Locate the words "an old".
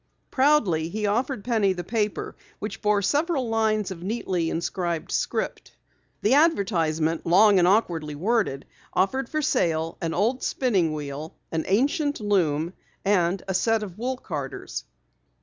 10.01-10.41